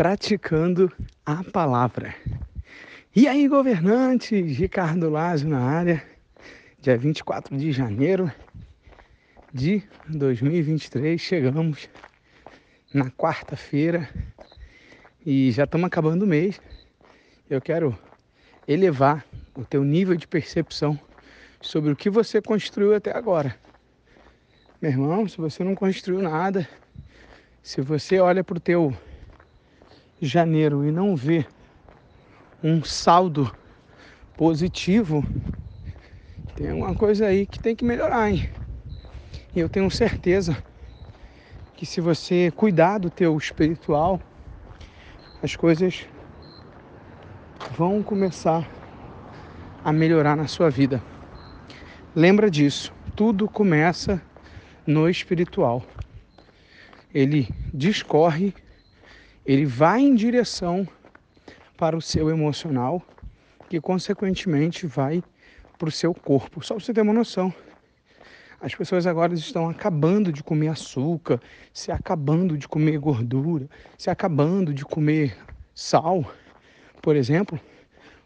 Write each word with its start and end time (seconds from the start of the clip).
praticando 0.00 0.90
a 1.26 1.44
palavra. 1.44 2.14
E 3.14 3.28
aí, 3.28 3.46
governantes, 3.46 4.56
Ricardo 4.56 5.10
Lázio 5.10 5.46
na 5.46 5.60
área, 5.60 6.02
dia 6.80 6.96
24 6.96 7.54
de 7.54 7.70
janeiro 7.70 8.32
de 9.52 9.82
2023, 10.08 11.20
chegamos 11.20 11.86
na 12.94 13.10
quarta-feira 13.10 14.08
e 15.26 15.52
já 15.52 15.64
estamos 15.64 15.86
acabando 15.86 16.22
o 16.22 16.26
mês. 16.26 16.58
Eu 17.50 17.60
quero 17.60 17.94
elevar 18.66 19.22
o 19.54 19.66
teu 19.66 19.84
nível 19.84 20.16
de 20.16 20.26
percepção 20.26 20.98
sobre 21.60 21.92
o 21.92 21.96
que 21.96 22.08
você 22.08 22.40
construiu 22.40 22.94
até 22.94 23.14
agora. 23.14 23.54
Meu 24.80 24.92
irmão, 24.92 25.28
se 25.28 25.36
você 25.36 25.62
não 25.62 25.74
construiu 25.74 26.22
nada, 26.22 26.66
se 27.62 27.82
você 27.82 28.18
olha 28.18 28.42
para 28.42 28.56
o 28.56 28.60
teu 28.60 28.96
janeiro 30.20 30.84
e 30.84 30.90
não 30.90 31.16
vê 31.16 31.46
um 32.62 32.84
saldo 32.84 33.54
positivo, 34.36 35.24
tem 36.54 36.70
alguma 36.70 36.94
coisa 36.94 37.26
aí 37.26 37.46
que 37.46 37.58
tem 37.58 37.74
que 37.74 37.84
melhorar, 37.84 38.30
hein? 38.30 38.48
E 39.54 39.60
eu 39.60 39.68
tenho 39.68 39.90
certeza 39.90 40.62
que 41.76 41.86
se 41.86 42.00
você 42.00 42.52
cuidar 42.54 42.98
do 42.98 43.08
teu 43.08 43.36
espiritual, 43.36 44.20
as 45.42 45.56
coisas 45.56 46.06
vão 47.70 48.02
começar 48.02 48.68
a 49.82 49.92
melhorar 49.92 50.36
na 50.36 50.46
sua 50.46 50.68
vida. 50.68 51.02
Lembra 52.14 52.50
disso, 52.50 52.92
tudo 53.16 53.48
começa 53.48 54.20
no 54.86 55.08
espiritual. 55.08 55.82
Ele 57.14 57.48
discorre, 57.72 58.54
ele 59.44 59.66
vai 59.66 60.00
em 60.00 60.14
direção 60.14 60.86
para 61.76 61.96
o 61.96 62.02
seu 62.02 62.28
emocional, 62.28 63.02
que 63.68 63.80
consequentemente 63.80 64.86
vai 64.86 65.22
para 65.78 65.88
o 65.88 65.92
seu 65.92 66.12
corpo. 66.12 66.64
Só 66.64 66.74
para 66.74 66.84
você 66.84 66.92
ter 66.92 67.00
uma 67.00 67.12
noção. 67.12 67.52
As 68.60 68.74
pessoas 68.74 69.06
agora 69.06 69.32
estão 69.32 69.70
acabando 69.70 70.30
de 70.30 70.42
comer 70.42 70.68
açúcar, 70.68 71.40
se 71.72 71.90
acabando 71.90 72.58
de 72.58 72.68
comer 72.68 72.98
gordura, 72.98 73.66
se 73.96 74.10
acabando 74.10 74.74
de 74.74 74.84
comer 74.84 75.34
sal, 75.74 76.30
por 77.00 77.16
exemplo, 77.16 77.58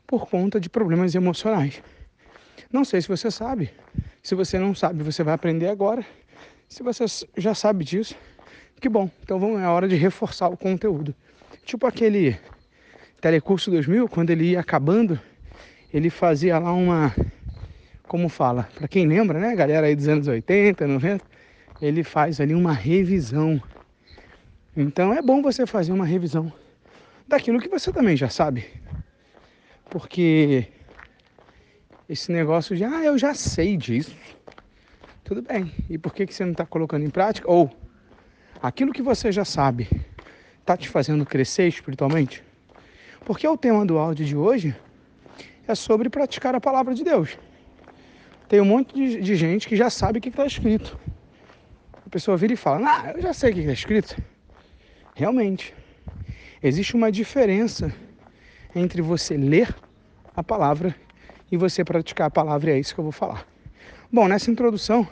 por 0.05 0.29
conta 0.29 0.59
de 0.59 0.69
problemas 0.69 1.15
emocionais. 1.15 1.81
Não 2.73 2.85
sei 2.85 3.01
se 3.01 3.07
você 3.07 3.31
sabe. 3.31 3.71
Se 4.21 4.35
você 4.35 4.59
não 4.59 4.75
sabe, 4.75 5.05
você 5.05 5.23
vai 5.23 5.35
aprender 5.35 5.69
agora. 5.69 6.05
Se 6.69 6.83
você 6.83 7.05
já 7.37 7.55
sabe 7.55 7.85
disso, 7.85 8.17
que 8.85 8.89
bom. 8.91 9.09
Então 9.23 9.39
vamos, 9.39 9.63
é 9.63 9.67
hora 9.67 9.89
de 9.89 9.97
reforçar 9.97 10.49
o 10.49 10.59
conteúdo. 10.59 11.15
Tipo 11.65 11.87
aquele 11.87 12.39
Telecurso 13.19 13.71
2000, 13.71 14.11
quando 14.11 14.29
ele 14.29 14.51
ia 14.51 14.61
acabando, 14.61 15.19
ele 15.91 16.11
fazia 16.11 16.59
lá 16.59 16.71
uma 16.71 17.11
como 18.07 18.29
fala, 18.29 18.69
para 18.75 18.87
quem 18.87 19.07
lembra, 19.07 19.41
né, 19.41 19.57
galera 19.57 19.87
aí 19.87 19.97
dos 19.97 20.07
anos 20.07 20.29
80, 20.29 20.87
90, 20.87 21.25
ele 21.81 22.05
faz 22.05 22.43
ali 22.43 22.55
uma 22.55 22.75
revisão. 22.75 23.59
Então 24.77 25.15
é 25.15 25.23
bom 25.23 25.41
você 25.41 25.67
fazer 25.67 25.93
uma 25.93 26.05
revisão 26.05 26.53
daquilo 27.27 27.61
que 27.61 27.69
você 27.71 27.91
também 27.91 28.19
já 28.19 28.29
sabe. 28.29 28.67
Porque 29.89 30.67
esse 32.07 32.31
negócio 32.31 32.77
de, 32.77 32.85
ah, 32.85 33.03
eu 33.03 33.17
já 33.17 33.33
sei 33.33 33.79
disso. 33.79 34.15
Tudo 35.25 35.41
bem. 35.41 35.73
E 35.89 35.97
por 35.97 36.13
que, 36.13 36.27
que 36.27 36.35
você 36.35 36.45
não 36.45 36.53
está 36.53 36.67
colocando 36.67 37.07
em 37.07 37.11
prática? 37.11 37.51
Ou 37.51 37.75
aquilo 38.67 38.95
que 38.95 39.03
você 39.03 39.31
já 39.31 39.45
sabe 39.45 39.87
está 40.61 40.75
te 40.75 40.89
fazendo 40.89 41.27
crescer 41.27 41.69
espiritualmente? 41.69 42.43
Porque 43.27 43.47
o 43.47 43.59
tema 43.59 43.85
do 43.85 43.99
áudio 43.99 44.25
de 44.25 44.35
hoje 44.35 44.75
é 45.69 45.75
sobre 45.75 46.09
praticar 46.09 46.55
a 46.55 46.61
palavra 46.61 46.95
de 46.95 47.05
Deus. 47.05 47.39
Tem 48.49 48.63
um 48.63 48.65
monte 48.65 48.95
de, 48.95 49.21
de 49.21 49.37
gente 49.37 49.69
que 49.69 49.77
já 49.77 49.91
sabe 49.91 50.19
o 50.19 50.23
que 50.23 50.31
está 50.31 50.47
escrito. 50.47 50.99
A 52.07 52.09
pessoa 52.09 52.39
vira 52.39 52.55
e 52.55 52.57
fala, 52.57 52.89
ah, 52.89 53.13
eu 53.15 53.21
já 53.21 53.35
sei 53.35 53.51
o 53.51 53.55
que 53.55 53.61
está 53.61 53.73
escrito. 53.73 54.17
Realmente, 55.15 55.75
existe 56.63 56.97
uma 56.97 57.13
diferença 57.13 57.95
entre 58.75 59.03
você 59.03 59.37
ler 59.37 59.75
a 60.35 60.43
palavra 60.43 60.97
e 61.53 61.57
você 61.59 61.85
praticar 61.85 62.29
a 62.29 62.31
palavra, 62.31 62.71
e 62.71 62.75
é 62.75 62.79
isso 62.79 62.95
que 62.95 63.01
eu 63.01 63.05
vou 63.05 63.13
falar. 63.13 63.47
Bom, 64.11 64.27
nessa 64.27 64.51
introdução, 64.51 65.07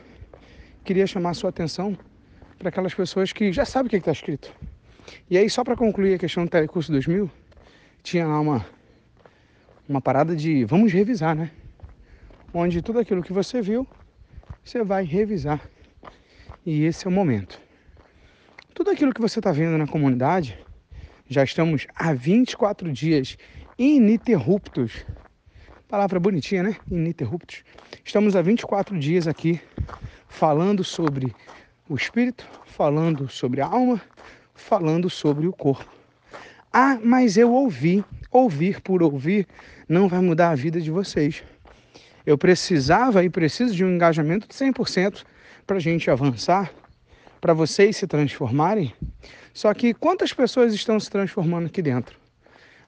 queria 0.84 1.06
chamar 1.06 1.30
a 1.30 1.34
sua 1.34 1.50
atenção 1.50 1.98
para 2.62 2.68
aquelas 2.68 2.94
pessoas 2.94 3.32
que 3.32 3.52
já 3.52 3.64
sabem 3.64 3.88
o 3.88 3.90
que 3.90 3.96
está 3.96 4.12
escrito. 4.12 4.54
E 5.28 5.36
aí, 5.36 5.50
só 5.50 5.64
para 5.64 5.74
concluir 5.74 6.14
a 6.14 6.18
questão 6.18 6.44
do 6.44 6.48
Telecurso 6.48 6.92
2000, 6.92 7.28
tinha 8.04 8.24
lá 8.24 8.38
uma, 8.38 8.64
uma 9.88 10.00
parada 10.00 10.36
de 10.36 10.64
vamos 10.64 10.92
revisar, 10.92 11.34
né? 11.34 11.50
Onde 12.54 12.80
tudo 12.80 13.00
aquilo 13.00 13.20
que 13.20 13.32
você 13.32 13.60
viu, 13.60 13.84
você 14.62 14.84
vai 14.84 15.04
revisar. 15.04 15.60
E 16.64 16.84
esse 16.84 17.04
é 17.04 17.10
o 17.10 17.12
momento. 17.12 17.60
Tudo 18.72 18.90
aquilo 18.90 19.12
que 19.12 19.20
você 19.20 19.40
está 19.40 19.50
vendo 19.50 19.76
na 19.76 19.88
comunidade, 19.88 20.56
já 21.28 21.42
estamos 21.42 21.88
há 21.96 22.12
24 22.12 22.92
dias 22.92 23.36
ininterruptos 23.76 25.04
Palavra 25.92 26.18
bonitinha, 26.18 26.62
né? 26.62 26.76
Ininterruptos. 26.90 27.62
Estamos 28.02 28.34
há 28.34 28.40
24 28.40 28.98
dias 28.98 29.28
aqui 29.28 29.60
falando 30.26 30.82
sobre 30.82 31.34
o 31.92 31.96
espírito, 31.96 32.48
falando 32.64 33.28
sobre 33.28 33.60
a 33.60 33.66
alma, 33.66 34.00
falando 34.54 35.10
sobre 35.10 35.46
o 35.46 35.52
corpo. 35.52 35.90
Ah, 36.72 36.98
mas 37.02 37.36
eu 37.36 37.52
ouvi. 37.52 38.04
Ouvir 38.30 38.80
por 38.80 39.02
ouvir 39.02 39.46
não 39.86 40.08
vai 40.08 40.20
mudar 40.20 40.50
a 40.50 40.54
vida 40.54 40.80
de 40.80 40.90
vocês. 40.90 41.44
Eu 42.24 42.38
precisava 42.38 43.22
e 43.22 43.28
preciso 43.28 43.74
de 43.74 43.84
um 43.84 43.94
engajamento 43.94 44.48
de 44.48 44.54
100% 44.54 45.22
para 45.66 45.76
a 45.76 45.80
gente 45.80 46.10
avançar, 46.10 46.72
para 47.42 47.52
vocês 47.52 47.98
se 47.98 48.06
transformarem. 48.06 48.94
Só 49.52 49.74
que 49.74 49.92
quantas 49.92 50.32
pessoas 50.32 50.72
estão 50.72 50.98
se 50.98 51.10
transformando 51.10 51.66
aqui 51.66 51.82
dentro? 51.82 52.18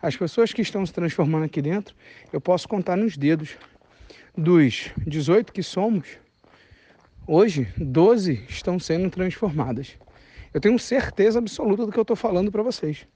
As 0.00 0.16
pessoas 0.16 0.50
que 0.50 0.62
estão 0.62 0.84
se 0.86 0.92
transformando 0.94 1.44
aqui 1.44 1.60
dentro, 1.60 1.94
eu 2.32 2.40
posso 2.40 2.66
contar 2.66 2.96
nos 2.96 3.18
dedos. 3.18 3.50
Dos 4.36 4.90
18 5.06 5.52
que 5.52 5.62
somos, 5.62 6.08
hoje 7.26 7.68
12 7.76 8.44
estão 8.48 8.78
sendo 8.78 9.10
transformadas. 9.10 9.96
Eu 10.52 10.60
tenho 10.60 10.78
certeza 10.78 11.38
absoluta 11.38 11.84
do 11.84 11.92
que 11.92 11.98
eu 11.98 12.02
estou 12.02 12.16
falando 12.16 12.50
para 12.50 12.62
vocês. 12.62 13.06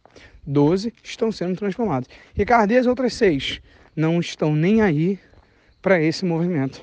12 0.47 0.93
estão 1.03 1.31
sendo 1.31 1.57
transformadas. 1.57 2.09
Ricardo, 2.35 2.73
e 2.73 2.77
as 2.77 2.87
outras 2.87 3.15
seis 3.15 3.61
não 3.95 4.19
estão 4.19 4.55
nem 4.55 4.83
aí 4.83 5.19
para 5.81 6.03
esse 6.03 6.25
movimento. 6.25 6.83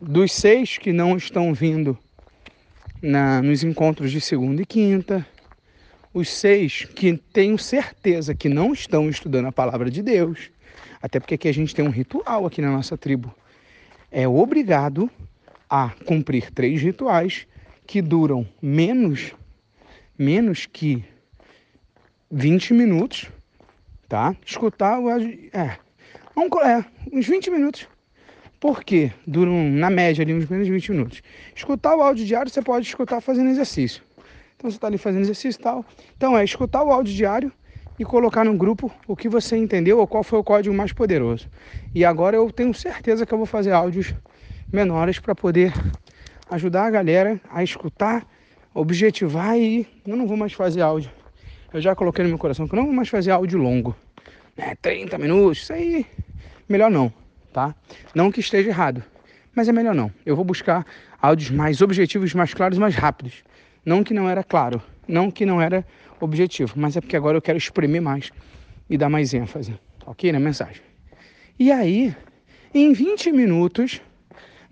Dos 0.00 0.32
seis 0.32 0.78
que 0.78 0.92
não 0.92 1.16
estão 1.16 1.52
vindo 1.52 1.98
na, 3.02 3.42
nos 3.42 3.62
encontros 3.62 4.10
de 4.10 4.20
segunda 4.20 4.62
e 4.62 4.66
quinta, 4.66 5.26
os 6.12 6.28
seis 6.30 6.84
que 6.84 7.16
tenho 7.32 7.58
certeza 7.58 8.34
que 8.34 8.48
não 8.48 8.72
estão 8.72 9.08
estudando 9.08 9.46
a 9.46 9.52
palavra 9.52 9.90
de 9.90 10.02
Deus, 10.02 10.50
até 11.00 11.20
porque 11.20 11.34
aqui 11.34 11.48
a 11.48 11.54
gente 11.54 11.74
tem 11.74 11.84
um 11.84 11.90
ritual 11.90 12.46
aqui 12.46 12.60
na 12.60 12.70
nossa 12.70 12.96
tribo, 12.96 13.34
é 14.10 14.26
obrigado 14.26 15.10
a 15.68 15.90
cumprir 16.04 16.50
três 16.50 16.80
rituais 16.80 17.46
que 17.86 18.02
duram 18.02 18.46
menos 18.60 19.34
menos 20.18 20.66
que 20.66 21.04
20 22.30 22.74
minutos, 22.74 23.30
tá? 24.08 24.34
Escutar 24.44 24.98
o 24.98 25.08
é, 25.08 25.78
é 26.64 26.84
uns 27.12 27.26
20 27.26 27.50
minutos. 27.50 27.86
Por 28.60 28.82
quê? 28.82 29.12
Duram, 29.24 29.70
na 29.70 29.88
média, 29.88 30.22
ali, 30.22 30.34
uns 30.34 30.48
menos 30.48 30.66
de 30.66 30.72
20 30.72 30.90
minutos. 30.90 31.22
Escutar 31.54 31.94
o 31.94 32.02
áudio 32.02 32.26
diário 32.26 32.50
você 32.50 32.60
pode 32.60 32.86
escutar 32.86 33.20
fazendo 33.20 33.50
exercício. 33.50 34.02
Então 34.56 34.68
você 34.68 34.76
está 34.76 34.88
ali 34.88 34.98
fazendo 34.98 35.22
exercício 35.22 35.60
e 35.60 35.62
tal. 35.62 35.84
Então 36.16 36.36
é 36.36 36.42
escutar 36.42 36.82
o 36.82 36.90
áudio 36.90 37.14
diário 37.14 37.52
e 37.96 38.04
colocar 38.04 38.44
no 38.44 38.54
grupo 38.54 38.90
o 39.06 39.14
que 39.14 39.28
você 39.28 39.56
entendeu 39.56 39.98
ou 39.98 40.06
qual 40.08 40.24
foi 40.24 40.40
o 40.40 40.44
código 40.44 40.74
mais 40.74 40.92
poderoso. 40.92 41.48
E 41.94 42.04
agora 42.04 42.36
eu 42.36 42.50
tenho 42.50 42.74
certeza 42.74 43.24
que 43.24 43.32
eu 43.32 43.38
vou 43.38 43.46
fazer 43.46 43.70
áudios 43.70 44.12
menores 44.72 45.18
para 45.18 45.34
poder 45.34 45.72
ajudar 46.50 46.86
a 46.86 46.90
galera 46.90 47.40
a 47.50 47.62
escutar, 47.62 48.26
objetivar 48.74 49.56
e 49.56 49.86
eu 50.06 50.16
não 50.16 50.26
vou 50.26 50.36
mais 50.36 50.52
fazer 50.52 50.82
áudio. 50.82 51.10
Eu 51.72 51.80
já 51.80 51.94
coloquei 51.94 52.22
no 52.22 52.30
meu 52.30 52.38
coração 52.38 52.66
que 52.66 52.74
eu 52.74 52.78
não 52.78 52.86
vou 52.86 52.94
mais 52.94 53.08
fazer 53.08 53.30
áudio 53.30 53.58
longo. 53.58 53.96
Né? 54.56 54.74
30 54.80 55.18
minutos, 55.18 55.62
isso 55.62 55.72
aí, 55.72 56.06
melhor 56.68 56.90
não, 56.90 57.12
tá? 57.52 57.74
Não 58.14 58.30
que 58.30 58.40
esteja 58.40 58.68
errado, 58.68 59.02
mas 59.54 59.68
é 59.68 59.72
melhor 59.72 59.94
não. 59.94 60.10
Eu 60.24 60.34
vou 60.34 60.44
buscar 60.44 60.86
áudios 61.20 61.50
mais 61.50 61.82
objetivos, 61.82 62.32
mais 62.34 62.54
claros, 62.54 62.78
mais 62.78 62.94
rápidos. 62.94 63.44
Não 63.84 64.02
que 64.02 64.12
não 64.12 64.28
era 64.28 64.42
claro, 64.42 64.82
não 65.06 65.30
que 65.30 65.46
não 65.46 65.60
era 65.60 65.86
objetivo, 66.20 66.74
mas 66.76 66.96
é 66.96 67.00
porque 67.00 67.16
agora 67.16 67.36
eu 67.36 67.42
quero 67.42 67.58
exprimir 67.58 68.02
mais 68.02 68.30
e 68.88 68.96
dar 68.96 69.08
mais 69.08 69.32
ênfase, 69.32 69.78
ok? 70.04 70.32
Na 70.32 70.40
mensagem. 70.40 70.82
E 71.58 71.70
aí, 71.70 72.14
em 72.74 72.92
20 72.92 73.32
minutos 73.32 74.00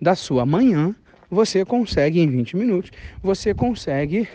da 0.01 0.15
sua 0.15 0.45
manhã, 0.45 0.95
você 1.31 1.65
consegue, 1.65 2.21
em 2.21 2.29
20 2.29 2.57
minutos, 2.57 2.91
você 3.23 3.53
consegue 3.55 4.29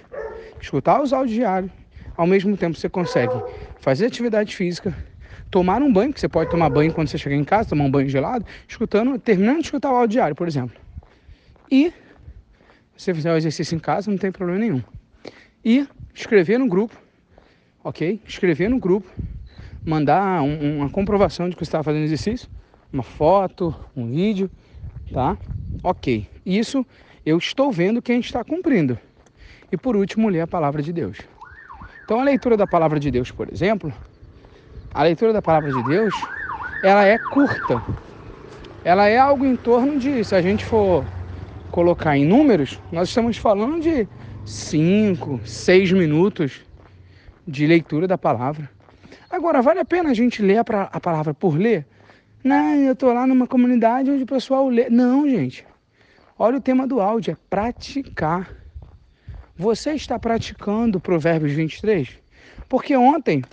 escutar 0.61 1.01
os 1.01 1.13
áudios 1.13 1.35
diários, 1.35 1.71
ao 2.15 2.27
mesmo 2.27 2.55
tempo 2.57 2.77
você 2.77 2.89
consegue 2.89 3.33
fazer 3.79 4.07
atividade 4.07 4.55
física, 4.55 4.95
tomar 5.49 5.81
um 5.81 5.91
banho, 5.91 6.13
que 6.13 6.19
você 6.19 6.29
pode 6.29 6.49
tomar 6.49 6.69
banho 6.69 6.93
quando 6.93 7.07
você 7.07 7.17
chegar 7.17 7.35
em 7.35 7.43
casa, 7.43 7.69
tomar 7.69 7.85
um 7.85 7.91
banho 7.91 8.09
gelado, 8.09 8.45
escutando, 8.67 9.17
terminando 9.19 9.59
de 9.59 9.65
escutar 9.65 9.91
o 9.91 9.95
áudio 9.95 10.13
diário, 10.13 10.35
por 10.35 10.47
exemplo. 10.47 10.75
E 11.69 11.93
você 12.95 13.13
fizer 13.13 13.33
o 13.33 13.37
exercício 13.37 13.75
em 13.75 13.79
casa, 13.79 14.11
não 14.11 14.17
tem 14.17 14.31
problema 14.31 14.59
nenhum. 14.59 14.83
E 15.63 15.87
escrever 16.13 16.57
no 16.59 16.67
grupo, 16.67 16.95
ok? 17.83 18.21
Escrever 18.27 18.69
no 18.69 18.79
grupo, 18.79 19.07
mandar 19.83 20.41
um, 20.41 20.77
uma 20.77 20.89
comprovação 20.89 21.49
de 21.49 21.55
que 21.55 21.65
você 21.65 21.69
está 21.69 21.81
fazendo 21.81 22.03
exercício, 22.03 22.49
uma 22.91 23.03
foto, 23.03 23.73
um 23.95 24.07
vídeo, 24.07 24.51
tá? 25.11 25.37
Ok. 25.83 26.27
Isso 26.45 26.85
eu 27.25 27.37
estou 27.37 27.71
vendo 27.71 28.01
que 28.01 28.11
a 28.11 28.15
gente 28.15 28.25
está 28.25 28.43
cumprindo. 28.43 28.97
E 29.71 29.77
por 29.77 29.95
último, 29.95 30.29
ler 30.29 30.41
a 30.41 30.47
palavra 30.47 30.81
de 30.81 30.91
Deus. 30.91 31.17
Então 32.03 32.19
a 32.19 32.23
leitura 32.23 32.57
da 32.57 32.67
palavra 32.67 32.99
de 32.99 33.09
Deus, 33.09 33.31
por 33.31 33.51
exemplo, 33.51 33.93
a 34.93 35.03
leitura 35.03 35.31
da 35.31 35.41
palavra 35.41 35.71
de 35.71 35.83
Deus, 35.83 36.13
ela 36.83 37.05
é 37.05 37.17
curta. 37.17 37.81
Ela 38.83 39.07
é 39.07 39.17
algo 39.17 39.45
em 39.45 39.55
torno 39.55 39.99
de, 39.99 40.23
se 40.23 40.35
a 40.35 40.41
gente 40.41 40.65
for 40.65 41.05
colocar 41.71 42.17
em 42.17 42.25
números, 42.25 42.79
nós 42.91 43.07
estamos 43.07 43.37
falando 43.37 43.79
de 43.79 44.07
5, 44.43 45.41
6 45.45 45.91
minutos 45.93 46.61
de 47.47 47.65
leitura 47.65 48.07
da 48.07 48.17
palavra. 48.17 48.69
Agora, 49.29 49.61
vale 49.61 49.79
a 49.79 49.85
pena 49.85 50.09
a 50.09 50.13
gente 50.13 50.41
ler 50.41 50.57
a 50.57 50.99
palavra 50.99 51.33
por 51.33 51.55
ler? 51.55 51.85
Não, 52.43 52.75
eu 52.75 52.93
estou 52.93 53.13
lá 53.13 53.27
numa 53.27 53.45
comunidade 53.45 54.09
onde 54.09 54.23
o 54.23 54.27
pessoal 54.27 54.67
lê. 54.67 54.89
Não, 54.89 55.29
gente. 55.29 55.65
Olha 56.37 56.57
o 56.57 56.61
tema 56.61 56.87
do 56.87 56.99
áudio, 56.99 57.33
é 57.33 57.37
praticar. 57.49 58.49
Você 59.55 59.91
está 59.91 60.17
praticando 60.17 60.99
Provérbios 60.99 61.53
23? 61.53 62.17
Porque 62.67 62.95
ontem, 62.95 63.43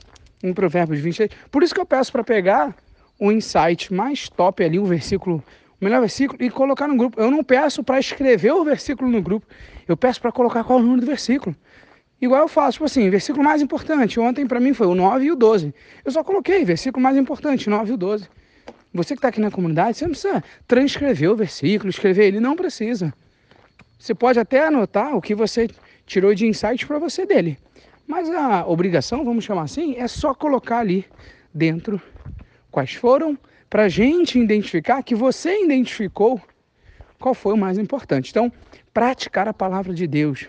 em 0.43 0.55
Provérbios 0.55 1.01
23, 1.01 1.31
por 1.51 1.63
isso 1.63 1.75
que 1.75 1.81
eu 1.81 1.85
peço 1.85 2.11
para 2.11 2.25
pegar 2.25 2.75
o 3.21 3.31
insight 3.31 3.93
mais 3.93 4.31
top 4.31 4.65
ali, 4.65 4.79
o 4.79 4.87
versículo, 4.87 5.45
o 5.79 5.85
melhor 5.85 6.01
versículo, 6.01 6.43
e 6.43 6.49
colocar 6.49 6.89
no 6.89 6.97
grupo. 6.97 7.21
Eu 7.21 7.31
não 7.31 7.45
peço 7.45 7.85
para 7.85 7.99
escrever 7.99 8.53
o 8.53 8.65
versículo 8.65 9.11
no 9.11 9.21
grupo, 9.21 9.47
eu 9.87 9.97
peço 9.97 10.19
para 10.19 10.33
colocar 10.33 10.65
qual 10.65 10.79
é 10.79 10.83
o 10.83 10.85
número 10.85 11.03
do 11.03 11.07
versículo. 11.07 11.55
Igual 12.21 12.41
eu 12.41 12.49
faço, 12.49 12.73
tipo 12.73 12.85
assim, 12.87 13.11
versículo 13.11 13.45
mais 13.45 13.61
importante. 13.61 14.19
Ontem 14.19 14.47
para 14.47 14.59
mim 14.59 14.73
foi 14.73 14.87
o 14.87 14.95
9 14.95 15.27
e 15.27 15.31
o 15.31 15.37
12. 15.37 15.75
Eu 16.05 16.11
só 16.11 16.25
coloquei 16.25 16.65
versículo 16.65 17.03
mais 17.03 17.17
importante, 17.17 17.69
9 17.69 17.91
e 17.91 17.95
o 17.95 17.97
12. 17.97 18.29
Você 18.93 19.15
que 19.15 19.19
está 19.19 19.29
aqui 19.29 19.41
na 19.41 19.51
comunidade, 19.51 19.99
você 19.99 20.05
não 20.05 20.13
precisa 20.13 20.45
transcrever 20.67 21.31
o 21.31 21.37
versículo, 21.37 21.91
escrever 21.91 22.27
ele, 22.27 22.41
não 22.41 22.57
precisa. 22.57 23.13
Você 23.99 24.15
pode 24.15 24.39
até 24.39 24.67
anotar 24.67 25.17
o 25.17 25.21
que 25.21 25.35
você 25.35 25.69
tirou 26.07 26.35
de 26.35 26.47
insight 26.47 26.87
para 26.87 26.99
você 26.99 27.27
dele. 27.27 27.59
Mas 28.07 28.31
a 28.31 28.67
obrigação, 28.67 29.25
vamos 29.25 29.45
chamar 29.45 29.63
assim, 29.63 29.97
é 29.97 30.09
só 30.09 30.33
colocar 30.33 30.79
ali 30.79 31.05
dentro 31.53 32.01
quais 32.71 32.95
foram, 32.95 33.37
para 33.69 33.85
a 33.85 33.89
gente 33.89 34.39
identificar 34.39 35.03
que 35.03 35.15
você 35.15 35.63
identificou 35.63 36.41
qual 37.19 37.35
foi 37.35 37.53
o 37.53 37.59
mais 37.59 37.77
importante. 37.77 38.31
Então, 38.31 38.51
praticar 38.95 39.47
a 39.49 39.53
palavra 39.53 39.93
de 39.93 40.07
Deus. 40.07 40.49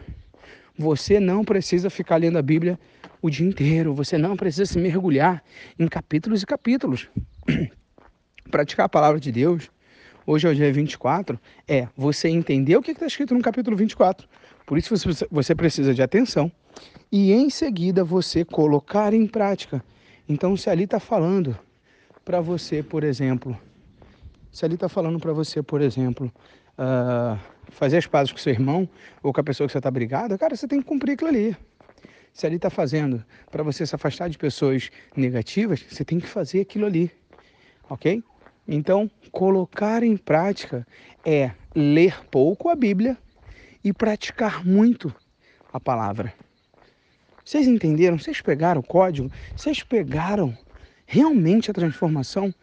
Você 0.78 1.20
não 1.20 1.44
precisa 1.44 1.90
ficar 1.90 2.16
lendo 2.16 2.38
a 2.38 2.42
Bíblia 2.42 2.80
o 3.22 3.30
dia 3.30 3.46
inteiro, 3.46 3.94
você 3.94 4.18
não 4.18 4.38
precisa 4.38 4.66
se 4.66 4.80
mergulhar 4.80 5.44
em 5.78 5.88
capítulos 5.88 6.42
e 6.42 6.46
capítulos. 6.46 7.10
praticar 8.50 8.86
a 8.86 8.90
palavra 8.90 9.20
de 9.20 9.32
Deus, 9.32 9.70
hoje 10.26 10.48
é 10.48 10.52
o 10.52 10.56
dia 10.56 10.72
24, 10.72 11.40
é 11.68 11.88
você 11.96 12.30
entender 12.30 12.76
o 12.76 12.82
que 12.82 12.92
está 12.92 13.06
escrito 13.06 13.34
no 13.34 13.42
capítulo 13.42 13.76
24. 13.78 14.28
Por 14.66 14.78
isso 14.78 14.94
você 15.32 15.56
precisa 15.56 15.94
de 15.94 16.02
atenção. 16.02 16.52
E 17.12 17.32
em 17.34 17.50
seguida 17.50 18.04
você 18.04 18.46
colocar 18.46 19.14
em 19.14 19.26
prática. 19.26 19.84
Então, 20.28 20.56
se 20.56 20.70
ali 20.70 20.84
está 20.84 21.00
falando 21.00 21.58
para 22.24 22.40
você, 22.40 22.84
por 22.84 23.04
exemplo, 23.04 23.58
se 24.52 24.64
ali 24.66 24.76
está 24.76 24.88
falando 24.88 25.20
para 25.20 25.34
você, 25.34 25.64
por 25.64 25.82
exemplo, 25.82 26.32
uh, 26.78 27.40
fazer 27.70 27.98
as 27.98 28.06
pazes 28.06 28.32
com 28.32 28.38
seu 28.38 28.54
irmão 28.54 28.88
ou 29.24 29.34
com 29.34 29.42
a 29.42 29.44
pessoa 29.44 29.68
que 29.68 29.72
você 29.72 29.80
está 29.80 29.90
brigada, 29.90 30.38
cara, 30.38 30.56
você 30.56 30.68
tem 30.68 30.80
que 30.80 30.86
cumprir 30.86 31.14
aquilo 31.14 31.30
ali. 31.30 31.58
Se 32.32 32.46
ali 32.46 32.58
está 32.58 32.70
fazendo 32.70 33.24
para 33.50 33.64
você 33.64 33.86
se 33.86 33.96
afastar 33.96 34.30
de 34.30 34.38
pessoas 34.38 34.90
negativas, 35.16 35.84
você 35.90 36.06
tem 36.06 36.20
que 36.20 36.28
fazer 36.28 36.62
aquilo 36.62 36.86
ali, 36.86 37.12
ok? 37.90 38.24
Então, 38.72 39.10
colocar 39.32 40.04
em 40.04 40.16
prática 40.16 40.86
é 41.26 41.50
ler 41.74 42.24
pouco 42.30 42.70
a 42.70 42.76
Bíblia 42.76 43.18
e 43.84 43.92
praticar 43.92 44.64
muito 44.64 45.12
a 45.74 45.80
palavra. 45.80 46.32
Vocês 47.44 47.68
entenderam? 47.68 48.20
Vocês 48.20 48.42
pegaram 48.42 48.82
o 48.82 48.84
código? 48.84 49.32
Vocês 49.58 49.82
pegaram 49.82 50.56
realmente 51.08 51.72
a 51.72 51.74
transformação? 51.74 52.54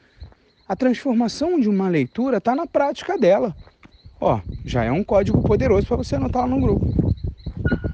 A 0.69 0.77
transformação 0.77 1.59
de 1.59 1.69
uma 1.69 1.89
leitura 1.89 2.37
está 2.37 2.55
na 2.55 2.69
prática 2.69 3.19
dela. 3.19 3.57
Ó, 4.21 4.41
já 4.65 4.85
é 4.85 4.93
um 4.93 5.03
código 5.03 5.43
poderoso 5.43 5.89
para 5.89 5.97
você 5.97 6.15
anotar 6.15 6.43
lá 6.43 6.49
no 6.49 6.61
grupo. 6.61 6.87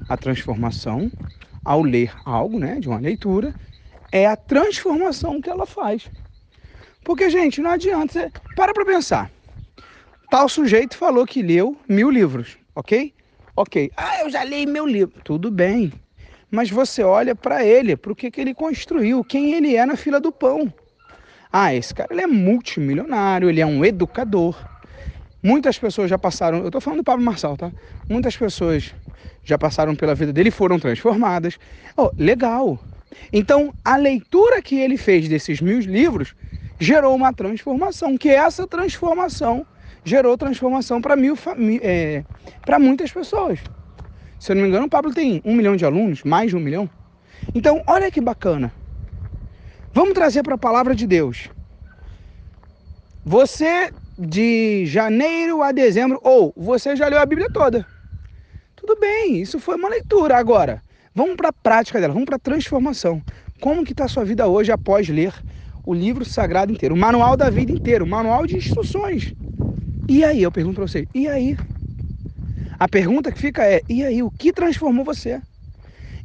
A 0.07 0.15
transformação, 0.15 1.11
ao 1.65 1.81
ler 1.81 2.13
algo, 2.23 2.59
né, 2.59 2.79
de 2.79 2.87
uma 2.87 2.99
leitura, 2.99 3.55
é 4.11 4.27
a 4.27 4.35
transformação 4.35 5.41
que 5.41 5.49
ela 5.49 5.65
faz. 5.65 6.11
Porque, 7.03 7.29
gente, 7.29 7.61
não 7.61 7.71
adianta. 7.71 8.13
Você... 8.13 8.31
Para 8.55 8.73
para 8.73 8.85
pensar. 8.85 9.31
Tal 10.29 10.49
sujeito 10.49 10.97
falou 10.97 11.25
que 11.25 11.41
leu 11.41 11.77
mil 11.87 12.09
livros, 12.09 12.57
ok? 12.75 13.13
Ok. 13.55 13.91
Ah, 13.95 14.21
eu 14.21 14.29
já 14.29 14.43
li 14.43 14.65
meu 14.65 14.85
livro. 14.85 15.13
Tudo 15.23 15.51
bem. 15.51 15.93
Mas 16.49 16.69
você 16.69 17.03
olha 17.03 17.35
para 17.35 17.65
ele, 17.65 17.95
para 17.95 18.11
o 18.11 18.15
que, 18.15 18.31
que 18.31 18.41
ele 18.41 18.53
construiu, 18.53 19.23
quem 19.23 19.53
ele 19.53 19.75
é 19.75 19.85
na 19.85 19.95
fila 19.95 20.19
do 20.19 20.31
pão. 20.31 20.73
Ah, 21.51 21.73
esse 21.73 21.93
cara 21.93 22.13
ele 22.13 22.21
é 22.21 22.27
multimilionário, 22.27 23.49
ele 23.49 23.61
é 23.61 23.65
um 23.65 23.85
educador. 23.85 24.55
Muitas 25.41 25.77
pessoas 25.77 26.09
já 26.09 26.17
passaram, 26.17 26.59
eu 26.59 26.67
estou 26.67 26.81
falando 26.81 26.99
do 26.99 27.03
Pablo 27.03 27.23
Marçal, 27.23 27.57
tá? 27.57 27.71
Muitas 28.09 28.35
pessoas 28.35 28.93
já 29.43 29.57
passaram 29.57 29.95
pela 29.95 30.15
vida 30.15 30.31
dele 30.33 30.49
e 30.49 30.51
foram 30.51 30.79
transformadas. 30.79 31.59
Oh, 31.97 32.09
legal. 32.17 32.79
Então, 33.31 33.73
a 33.83 33.95
leitura 33.97 34.61
que 34.61 34.79
ele 34.79 34.97
fez 34.97 35.27
desses 35.27 35.61
mil 35.61 35.79
livros 35.79 36.33
gerou 36.79 37.15
uma 37.15 37.33
transformação, 37.33 38.17
que 38.17 38.29
essa 38.29 38.67
transformação 38.67 39.65
gerou 40.03 40.37
transformação 40.37 41.01
para 41.01 41.15
mil 41.15 41.37
é, 41.81 42.23
para 42.65 42.79
muitas 42.79 43.11
pessoas. 43.11 43.59
Se 44.39 44.51
eu 44.51 44.55
não 44.55 44.63
me 44.63 44.69
engano, 44.69 44.87
o 44.87 44.89
Pablo 44.89 45.13
tem 45.13 45.41
um 45.45 45.55
milhão 45.55 45.75
de 45.75 45.85
alunos, 45.85 46.23
mais 46.23 46.49
de 46.49 46.57
um 46.57 46.59
milhão. 46.59 46.89
Então, 47.55 47.81
olha 47.87 48.11
que 48.11 48.19
bacana. 48.19 48.73
Vamos 49.93 50.13
trazer 50.13 50.43
para 50.43 50.55
a 50.55 50.57
palavra 50.57 50.93
de 50.93 51.07
Deus. 51.07 51.49
Você 53.25 53.93
de 54.17 54.85
janeiro 54.85 55.61
a 55.61 55.71
dezembro, 55.71 56.19
ou 56.23 56.53
você 56.57 56.95
já 56.95 57.07
leu 57.07 57.19
a 57.19 57.25
Bíblia 57.25 57.47
toda. 57.51 57.85
Tudo 58.75 58.99
bem, 58.99 59.39
isso 59.39 59.59
foi 59.59 59.75
uma 59.75 59.87
leitura. 59.87 60.37
Agora, 60.37 60.81
vamos 61.15 61.35
para 61.35 61.49
a 61.49 61.53
prática 61.53 62.01
dela, 62.01 62.13
vamos 62.13 62.25
para 62.25 62.35
a 62.35 62.39
transformação. 62.39 63.21
Como 63.61 63.85
que 63.85 63.93
está 63.93 64.05
a 64.05 64.09
sua 64.09 64.25
vida 64.25 64.45
hoje 64.47 64.71
após 64.71 65.07
ler 65.07 65.33
o 65.85 65.93
livro 65.93 66.23
sagrado 66.23 66.71
inteiro, 66.71 66.95
o 66.95 66.97
manual 66.97 67.35
da 67.35 67.49
vida 67.49 67.71
inteiro, 67.71 68.05
o 68.05 68.07
manual 68.07 68.45
de 68.45 68.57
instruções. 68.57 69.33
E 70.07 70.23
aí, 70.23 70.41
eu 70.43 70.51
pergunto 70.51 70.75
para 70.75 70.87
você, 70.87 71.07
e 71.13 71.27
aí? 71.27 71.57
A 72.79 72.87
pergunta 72.87 73.31
que 73.31 73.39
fica 73.39 73.65
é, 73.65 73.81
e 73.87 74.03
aí, 74.03 74.23
o 74.23 74.31
que 74.31 74.51
transformou 74.51 75.05
você? 75.05 75.41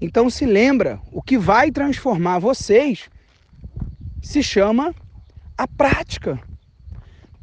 Então 0.01 0.31
se 0.31 0.47
lembra, 0.47 1.01
o 1.13 1.21
que 1.21 1.37
vai 1.37 1.71
transformar 1.71 2.39
vocês 2.39 3.09
se 4.23 4.43
chama 4.43 4.95
a 5.57 5.67
prática. 5.67 6.39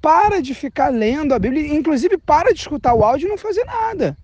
Para 0.01 0.41
de 0.41 0.53
ficar 0.53 0.89
lendo 0.89 1.33
a 1.33 1.39
Bíblia, 1.39 1.75
inclusive 1.75 2.17
para 2.17 2.53
de 2.53 2.59
escutar 2.59 2.93
o 2.93 3.03
áudio 3.03 3.27
e 3.27 3.29
não 3.29 3.37
fazer 3.37 3.65
nada. 3.65 4.15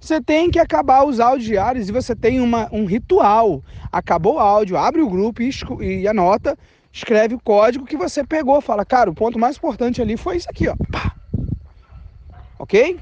Você 0.00 0.20
tem 0.20 0.50
que 0.50 0.58
acabar 0.58 1.04
os 1.04 1.20
áudios 1.20 1.46
diários 1.46 1.88
e 1.88 1.92
você 1.92 2.14
tem 2.14 2.40
uma, 2.40 2.68
um 2.72 2.84
ritual. 2.84 3.62
Acabou 3.92 4.36
o 4.36 4.38
áudio, 4.38 4.76
abre 4.76 5.00
o 5.00 5.08
grupo 5.08 5.42
e, 5.42 5.50
e 5.82 6.08
anota 6.08 6.56
escreve 6.96 7.34
o 7.34 7.40
código 7.40 7.84
que 7.84 7.96
você 7.96 8.24
pegou. 8.24 8.60
Fala, 8.60 8.84
cara, 8.84 9.10
o 9.10 9.14
ponto 9.14 9.38
mais 9.38 9.56
importante 9.56 10.00
ali 10.00 10.16
foi 10.16 10.36
isso 10.36 10.48
aqui, 10.48 10.66
ó. 10.68 10.74
Pá. 10.90 11.14
Ok? 12.58 12.98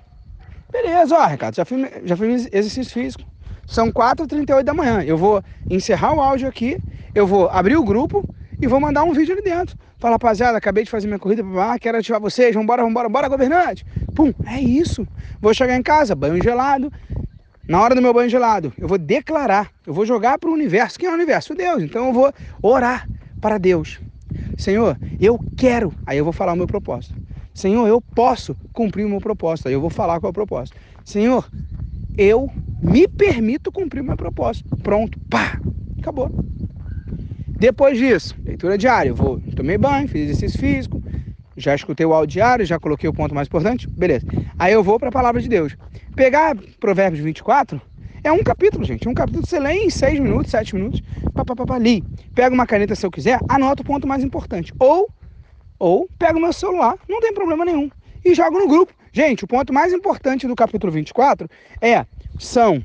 Beleza, 0.71 1.17
ó, 1.17 1.27
Ricardo, 1.27 1.55
já 1.55 1.65
fiz, 1.65 1.89
já 2.05 2.17
fiz 2.17 2.49
exercício 2.53 2.93
físico. 2.93 3.25
São 3.67 3.93
4h38 3.93 4.63
da 4.65 4.75
manhã. 4.75 5.03
Eu 5.03 5.17
vou 5.17 5.43
encerrar 5.71 6.13
o 6.13 6.21
áudio 6.21 6.49
aqui, 6.49 6.77
eu 7.15 7.27
vou 7.27 7.49
abrir 7.49 7.77
o 7.77 7.85
grupo 7.85 8.29
e 8.61 8.67
vou 8.67 8.81
mandar 8.81 9.05
um 9.05 9.13
vídeo 9.13 9.33
ali 9.33 9.43
dentro. 9.43 9.79
Fala, 9.99 10.15
rapaziada, 10.15 10.59
acabei 10.59 10.83
de 10.85 10.91
fazer 10.91 11.07
minha 11.07 11.19
corrida, 11.19 11.43
quero 11.81 11.97
ativar 11.97 12.21
vocês, 12.21 12.55
vambora, 12.55 12.83
vambora, 12.83 13.09
bora, 13.09 13.29
governante. 13.29 13.87
Pum, 14.15 14.35
é 14.45 14.61
isso. 14.61 15.07
Vou 15.41 15.55
chegar 15.55 15.77
em 15.77 15.83
casa, 15.83 16.15
banho 16.15 16.43
gelado. 16.43 16.93
Na 17.67 17.81
hora 17.81 17.95
do 17.95 18.03
meu 18.03 18.13
banho 18.13 18.29
gelado, 18.29 18.73
eu 18.77 18.87
vou 18.87 18.99
declarar, 18.99 19.71
eu 19.87 19.95
vou 19.95 20.05
jogar 20.05 20.39
para 20.39 20.51
o 20.51 20.53
universo. 20.53 20.99
Quem 20.99 21.09
é 21.09 21.13
o 21.13 21.15
universo? 21.15 21.55
Deus. 21.55 21.83
Então 21.83 22.09
eu 22.09 22.13
vou 22.13 22.35
orar 22.61 23.09
para 23.45 23.59
Deus. 23.59 24.01
Senhor, 24.57 24.99
eu 25.21 25.39
quero. 25.55 25.93
Aí 26.07 26.17
eu 26.17 26.25
vou 26.25 26.33
falar 26.33 26.55
o 26.55 26.57
meu 26.57 26.67
propósito. 26.67 27.15
Senhor, 27.53 27.87
eu 27.87 28.01
posso 28.01 28.57
cumprir 28.73 29.05
o 29.05 29.09
meu 29.11 29.21
propósito. 29.21 29.69
Aí 29.69 29.75
eu 29.75 29.83
vou 29.83 29.91
falar 29.91 30.19
qual 30.19 30.31
é 30.31 30.33
o 30.33 30.33
propósito. 30.33 30.79
Senhor, 31.05 31.47
eu 32.17 32.51
me 32.83 33.07
permito 33.07 33.71
cumprir 33.71 34.01
o 34.01 34.05
meu 34.05 34.17
propósito. 34.17 34.75
Pronto, 34.79 35.19
pá, 35.29 35.61
acabou. 35.99 36.31
Depois 37.51 37.99
disso, 37.99 38.35
leitura 38.43 38.79
diária, 38.79 39.11
eu 39.11 39.15
vou, 39.15 39.39
tomei 39.55 39.77
banho, 39.77 40.09
fiz 40.09 40.23
exercício 40.23 40.59
físico, 40.59 41.03
já 41.55 41.75
escutei 41.75 42.07
o 42.07 42.15
áudio 42.15 42.33
diário, 42.33 42.65
já 42.65 42.81
coloquei 42.81 43.11
o 43.11 43.13
ponto 43.13 43.35
mais 43.35 43.47
importante, 43.47 43.87
beleza. 43.87 44.27
Aí 44.59 44.73
eu 44.73 44.83
vou 44.83 44.99
para 44.99 45.11
a 45.11 45.13
palavra 45.13 45.43
de 45.43 45.51
Deus. 45.51 45.77
Pegar 46.17 46.57
Provérbios 46.81 47.23
24 47.23 47.79
é 48.25 48.33
um 48.33 48.43
capítulo, 48.43 48.85
gente. 48.85 49.09
Um 49.09 49.15
capítulo 49.15 49.47
você 49.47 49.61
lê 49.61 49.75
em 49.75 49.91
6 49.91 50.19
minutos, 50.19 50.51
7 50.51 50.75
minutos, 50.75 51.01
papapá, 51.33 51.79
li. 51.79 52.03
Pega 52.35 52.53
uma 52.55 52.67
caneta 52.67 52.95
se 52.95 53.07
eu 53.07 53.11
quiser, 53.11 53.39
anota 53.49 53.83
o 53.83 53.85
ponto 53.85 54.07
mais 54.07 54.25
importante. 54.25 54.73
Ou, 54.79 55.09
ou 55.79 56.09
pega 56.19 56.37
o 56.37 56.41
meu 56.41 56.53
celular, 56.53 56.97
não 57.09 57.21
tem 57.21 57.33
problema 57.33 57.65
nenhum, 57.65 57.91
e 58.25 58.35
jogo 58.35 58.59
no 58.59 58.67
grupo. 58.67 58.93
Gente, 59.13 59.45
o 59.45 59.47
ponto 59.47 59.73
mais 59.73 59.93
importante 59.93 60.47
do 60.49 60.57
capítulo 60.57 60.93
24 60.93 61.49
é, 61.81 62.05
são, 62.39 62.85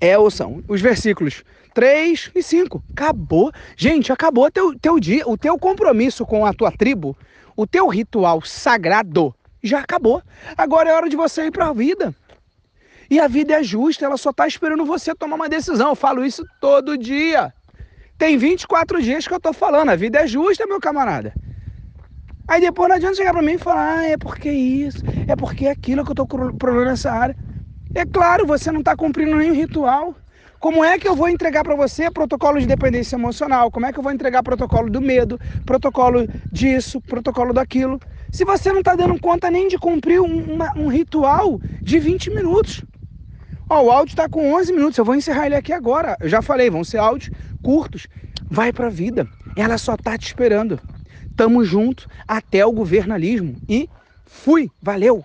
é 0.00 0.16
ou 0.16 0.30
são, 0.30 0.62
os 0.66 0.80
versículos 0.80 1.44
3 1.74 2.30
e 2.34 2.42
5. 2.42 2.82
Acabou. 2.92 3.52
Gente, 3.76 4.10
acabou 4.10 4.50
teu, 4.50 4.78
teu 4.78 4.98
dia, 4.98 5.28
o 5.28 5.36
teu 5.36 5.58
compromisso 5.58 6.24
com 6.24 6.46
a 6.46 6.54
tua 6.54 6.72
tribo 6.72 7.14
o 7.58 7.66
teu 7.66 7.88
ritual 7.88 8.40
sagrado 8.42 9.34
já 9.60 9.80
acabou. 9.80 10.22
Agora 10.56 10.90
é 10.90 10.94
hora 10.94 11.08
de 11.08 11.16
você 11.16 11.46
ir 11.46 11.50
para 11.50 11.66
a 11.66 11.72
vida. 11.72 12.14
E 13.10 13.18
a 13.18 13.26
vida 13.26 13.54
é 13.54 13.62
justa, 13.62 14.04
ela 14.04 14.16
só 14.16 14.30
está 14.30 14.46
esperando 14.46 14.84
você 14.84 15.14
tomar 15.14 15.36
uma 15.36 15.48
decisão. 15.48 15.90
Eu 15.90 15.96
falo 15.96 16.24
isso 16.24 16.44
todo 16.60 16.98
dia. 16.98 17.52
Tem 18.18 18.36
24 18.36 19.00
dias 19.00 19.26
que 19.26 19.32
eu 19.32 19.38
estou 19.38 19.52
falando, 19.52 19.90
a 19.90 19.96
vida 19.96 20.18
é 20.18 20.26
justa, 20.26 20.66
meu 20.66 20.80
camarada. 20.80 21.32
Aí 22.48 22.60
depois 22.60 22.88
não 22.88 22.96
adianta 22.96 23.16
chegar 23.16 23.32
para 23.32 23.42
mim 23.42 23.52
e 23.52 23.58
falar, 23.58 23.98
ah, 23.98 24.06
é 24.06 24.16
porque 24.16 24.50
isso, 24.50 24.98
é 25.26 25.36
porque 25.36 25.68
aquilo 25.68 26.02
que 26.02 26.10
eu 26.10 26.24
estou 26.24 26.26
problema 26.26 26.86
nessa 26.86 27.12
área. 27.12 27.36
É 27.94 28.04
claro, 28.04 28.46
você 28.46 28.72
não 28.72 28.80
está 28.80 28.96
cumprindo 28.96 29.36
nenhum 29.36 29.54
ritual. 29.54 30.14
Como 30.58 30.82
é 30.82 30.98
que 30.98 31.06
eu 31.06 31.14
vou 31.14 31.28
entregar 31.28 31.62
para 31.62 31.76
você 31.76 32.10
protocolo 32.10 32.58
de 32.58 32.66
dependência 32.66 33.14
emocional? 33.14 33.70
Como 33.70 33.86
é 33.86 33.92
que 33.92 33.98
eu 33.98 34.02
vou 34.02 34.10
entregar 34.10 34.42
protocolo 34.42 34.90
do 34.90 35.00
medo, 35.00 35.38
protocolo 35.64 36.26
disso, 36.50 37.00
protocolo 37.00 37.52
daquilo? 37.52 38.00
Se 38.32 38.44
você 38.44 38.72
não 38.72 38.80
está 38.80 38.96
dando 38.96 39.20
conta 39.20 39.50
nem 39.50 39.68
de 39.68 39.78
cumprir 39.78 40.20
um, 40.20 40.54
uma, 40.54 40.72
um 40.76 40.88
ritual 40.88 41.60
de 41.80 42.00
20 42.00 42.30
minutos. 42.34 42.82
Ó, 43.70 43.82
o 43.82 43.90
áudio 43.90 44.12
está 44.12 44.28
com 44.28 44.54
11 44.54 44.72
minutos, 44.72 44.98
eu 44.98 45.04
vou 45.04 45.14
encerrar 45.14 45.46
ele 45.46 45.54
aqui 45.54 45.72
agora. 45.72 46.16
Eu 46.20 46.28
já 46.28 46.40
falei, 46.40 46.70
vão 46.70 46.84
ser 46.84 46.98
áudios 46.98 47.30
curtos. 47.62 48.06
Vai 48.48 48.72
para 48.72 48.86
a 48.86 48.90
vida, 48.90 49.28
ela 49.54 49.76
só 49.76 49.96
tá 49.96 50.16
te 50.16 50.26
esperando. 50.26 50.80
Tamo 51.36 51.64
junto 51.64 52.08
até 52.26 52.64
o 52.64 52.72
governalismo. 52.72 53.60
E 53.68 53.88
fui, 54.24 54.70
valeu! 54.80 55.16